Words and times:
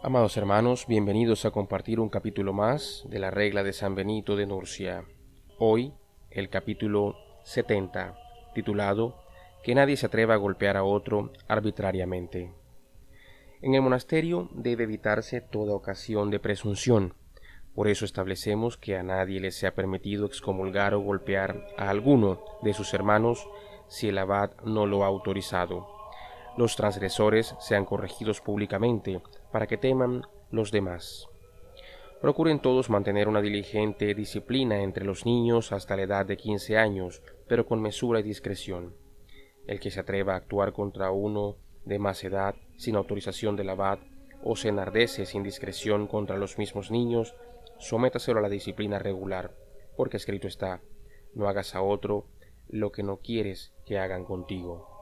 Amados 0.00 0.36
hermanos, 0.36 0.86
bienvenidos 0.86 1.44
a 1.44 1.50
compartir 1.50 1.98
un 1.98 2.08
capítulo 2.08 2.52
más 2.52 3.02
de 3.08 3.18
la 3.18 3.32
regla 3.32 3.64
de 3.64 3.72
San 3.72 3.96
Benito 3.96 4.36
de 4.36 4.46
Nurcia. 4.46 5.04
Hoy, 5.58 5.92
el 6.30 6.50
capítulo 6.50 7.16
70, 7.42 8.16
titulado 8.54 9.20
Que 9.64 9.74
nadie 9.74 9.96
se 9.96 10.06
atreva 10.06 10.34
a 10.34 10.36
golpear 10.36 10.76
a 10.76 10.84
otro 10.84 11.32
arbitrariamente. 11.48 12.52
En 13.60 13.74
el 13.74 13.82
monasterio 13.82 14.48
debe 14.52 14.84
evitarse 14.84 15.40
toda 15.40 15.74
ocasión 15.74 16.30
de 16.30 16.38
presunción. 16.38 17.14
Por 17.74 17.88
eso 17.88 18.04
establecemos 18.04 18.76
que 18.76 18.96
a 18.96 19.02
nadie 19.02 19.40
le 19.40 19.50
sea 19.50 19.74
permitido 19.74 20.26
excomulgar 20.26 20.94
o 20.94 21.00
golpear 21.00 21.66
a 21.76 21.90
alguno 21.90 22.40
de 22.62 22.72
sus 22.72 22.94
hermanos 22.94 23.48
si 23.88 24.10
el 24.10 24.18
abad 24.18 24.52
no 24.62 24.86
lo 24.86 25.02
ha 25.02 25.08
autorizado 25.08 25.97
los 26.58 26.74
transgresores 26.74 27.54
sean 27.60 27.84
corregidos 27.84 28.40
públicamente, 28.40 29.22
para 29.52 29.68
que 29.68 29.76
teman 29.76 30.26
los 30.50 30.72
demás. 30.72 31.28
Procuren 32.20 32.58
todos 32.58 32.90
mantener 32.90 33.28
una 33.28 33.40
diligente 33.40 34.12
disciplina 34.12 34.82
entre 34.82 35.04
los 35.04 35.24
niños 35.24 35.70
hasta 35.70 35.94
la 35.94 36.02
edad 36.02 36.26
de 36.26 36.36
quince 36.36 36.76
años, 36.76 37.22
pero 37.46 37.64
con 37.64 37.80
mesura 37.80 38.18
y 38.18 38.24
discreción. 38.24 38.96
El 39.68 39.78
que 39.78 39.92
se 39.92 40.00
atreva 40.00 40.34
a 40.34 40.38
actuar 40.38 40.72
contra 40.72 41.12
uno 41.12 41.58
de 41.84 42.00
más 42.00 42.24
edad, 42.24 42.56
sin 42.76 42.96
autorización 42.96 43.54
del 43.54 43.70
abad, 43.70 44.00
o 44.42 44.56
se 44.56 44.70
enardece 44.70 45.26
sin 45.26 45.44
discreción 45.44 46.08
contra 46.08 46.38
los 46.38 46.58
mismos 46.58 46.90
niños, 46.90 47.36
sométaselo 47.78 48.40
a 48.40 48.42
la 48.42 48.48
disciplina 48.48 48.98
regular, 48.98 49.54
porque 49.96 50.16
escrito 50.16 50.48
está, 50.48 50.80
no 51.34 51.48
hagas 51.48 51.76
a 51.76 51.82
otro 51.82 52.26
lo 52.68 52.90
que 52.90 53.04
no 53.04 53.18
quieres 53.18 53.72
que 53.86 54.00
hagan 54.00 54.24
contigo. 54.24 54.97